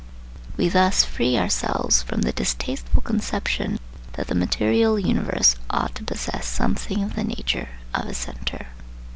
We 0.57 0.67
thus 0.67 1.03
free 1.05 1.37
ourselves 1.37 2.01
from 2.01 2.21
the 2.23 2.31
distasteful 2.31 3.03
conception 3.03 3.77
that 4.13 4.29
the 4.29 4.33
material 4.33 4.97
universe 4.97 5.55
ought 5.69 5.93
to 5.93 6.03
possess 6.03 6.47
something 6.47 7.03
of 7.03 7.13
the 7.13 7.23
nature 7.23 7.69
of 7.93 8.07
a 8.07 8.15
centre. 8.15 8.69